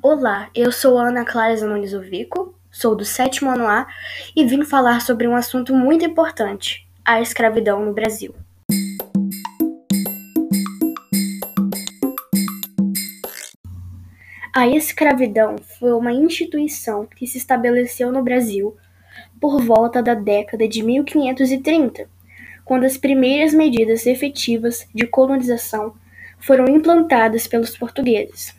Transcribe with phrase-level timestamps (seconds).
[0.00, 3.84] Olá, eu sou Ana Clara Zanones Ovico, sou do sétimo ano A
[4.36, 8.32] e vim falar sobre um assunto muito importante: a escravidão no Brasil.
[14.54, 18.76] A escravidão foi uma instituição que se estabeleceu no Brasil
[19.40, 22.08] por volta da década de 1530,
[22.64, 25.92] quando as primeiras medidas efetivas de colonização
[26.38, 28.56] foram implantadas pelos portugueses.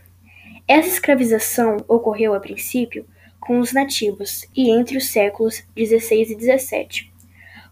[0.69, 3.03] Essa escravização ocorreu a princípio
[3.39, 7.11] com os nativos e entre os séculos XVI e XVII.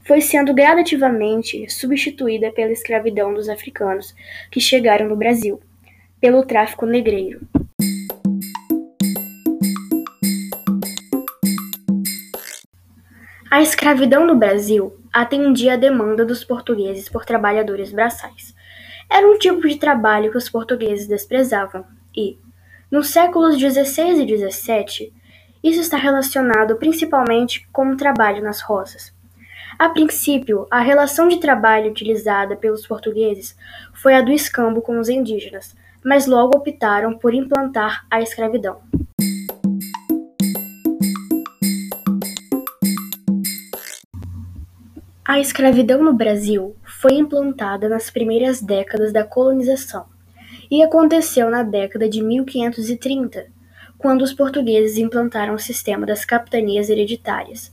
[0.04, 4.16] Foi sendo gradativamente substituída pela escravidão dos africanos
[4.50, 5.62] que chegaram no Brasil,
[6.20, 7.48] pelo tráfico negreiro.
[13.52, 18.56] A escravidão no Brasil atendia a demanda dos portugueses por trabalhadores braçais.
[19.08, 22.40] Era um tipo de trabalho que os portugueses desprezavam e,
[22.90, 25.14] nos séculos XVI e XVII,
[25.62, 29.14] isso está relacionado principalmente com o trabalho nas roças.
[29.78, 33.58] A princípio, a relação de trabalho utilizada pelos portugueses
[33.94, 38.80] foi a do escambo com os indígenas, mas logo optaram por implantar a escravidão.
[45.26, 50.17] A escravidão no Brasil foi implantada nas primeiras décadas da colonização
[50.70, 53.48] e aconteceu na década de 1530,
[53.98, 57.72] quando os portugueses implantaram o sistema das capitanias hereditárias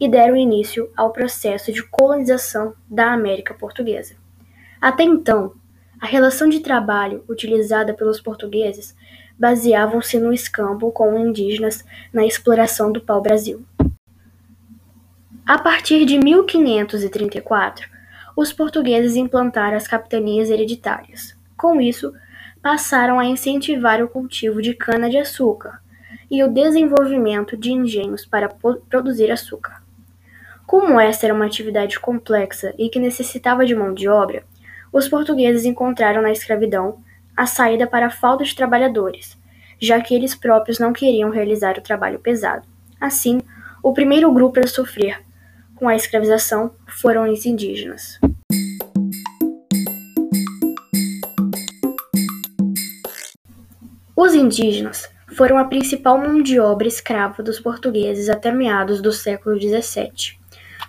[0.00, 4.14] e deram início ao processo de colonização da América Portuguesa.
[4.80, 5.54] Até então,
[6.00, 8.94] a relação de trabalho utilizada pelos portugueses
[9.38, 13.64] baseavam-se no escambo com indígenas na exploração do pau-brasil.
[15.46, 17.88] A partir de 1534,
[18.36, 21.36] os portugueses implantaram as capitanias hereditárias.
[21.56, 22.12] Com isso,
[22.66, 25.80] passaram a incentivar o cultivo de cana-de-açúcar
[26.28, 28.48] e o desenvolvimento de engenhos para
[28.90, 29.80] produzir açúcar.
[30.66, 34.42] Como essa era uma atividade complexa e que necessitava de mão de obra,
[34.92, 36.98] os portugueses encontraram na escravidão
[37.36, 39.38] a saída para a falta de trabalhadores,
[39.80, 42.66] já que eles próprios não queriam realizar o trabalho pesado.
[43.00, 43.40] Assim,
[43.80, 45.22] o primeiro grupo a sofrer
[45.76, 48.18] com a escravização foram os indígenas.
[54.26, 59.56] Os indígenas foram a principal mão de obra escrava dos portugueses até meados do século
[59.56, 60.36] XVII,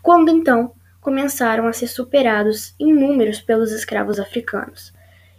[0.02, 4.92] quando então começaram a ser superados em números pelos escravos africanos.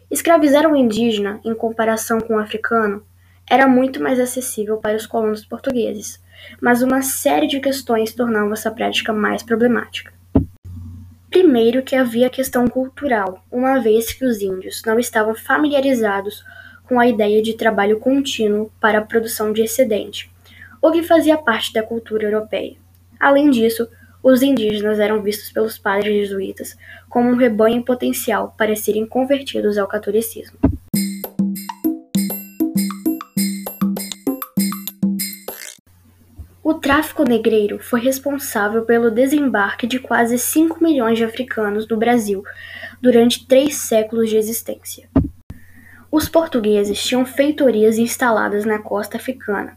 [0.08, 3.04] Escravizar um indígena, em comparação com o um africano,
[3.50, 6.22] era muito mais acessível para os colonos portugueses,
[6.60, 10.12] mas uma série de questões tornavam essa prática mais problemática.
[11.28, 16.44] Primeiro que havia a questão cultural, uma vez que os índios não estavam familiarizados
[16.88, 20.30] com a ideia de trabalho contínuo para a produção de excedente,
[20.80, 22.76] o que fazia parte da cultura europeia.
[23.20, 23.86] Além disso,
[24.22, 26.76] os indígenas eram vistos pelos padres jesuítas
[27.08, 30.58] como um rebanho potencial para serem convertidos ao catolicismo.
[36.64, 42.42] O tráfico negreiro foi responsável pelo desembarque de quase 5 milhões de africanos do Brasil
[43.00, 45.08] durante três séculos de existência.
[46.10, 49.76] Os portugueses tinham feitorias instaladas na costa africana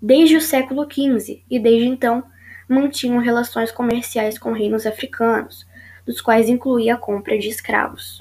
[0.00, 2.24] desde o século XV e, desde então,
[2.68, 5.66] mantinham relações comerciais com reinos africanos,
[6.06, 8.16] dos quais incluía a compra de escravos.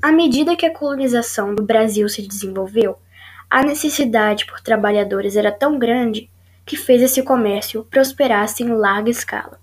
[0.00, 2.98] À medida que a colonização do Brasil se desenvolveu,
[3.48, 6.28] a necessidade por trabalhadores era tão grande
[6.66, 9.60] que fez esse comércio prosperasse em larga escala.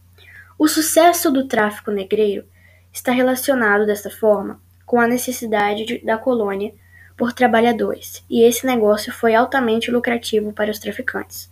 [0.58, 2.46] O sucesso do tráfico negreiro
[2.92, 6.74] está relacionado dessa forma com a necessidade de, da colônia
[7.16, 11.48] por trabalhadores, e esse negócio foi altamente lucrativo para os traficantes,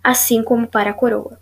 [0.00, 1.40] assim como para a coroa.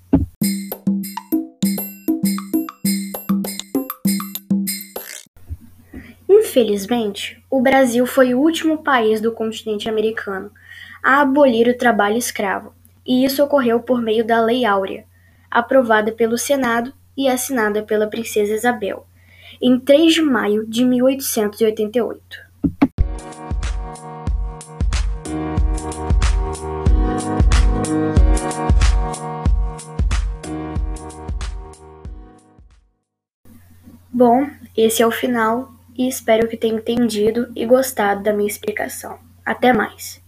[6.26, 10.50] Infelizmente, o Brasil foi o último país do continente americano
[11.02, 12.72] a abolir o trabalho escravo
[13.06, 15.04] e isso ocorreu por meio da Lei Áurea,
[15.50, 19.06] aprovada pelo Senado e assinada pela Princesa Isabel,
[19.60, 22.46] em 3 de maio de 1888.
[34.12, 39.18] Bom, esse é o final e espero que tenha entendido e gostado da minha explicação.
[39.44, 40.25] Até mais!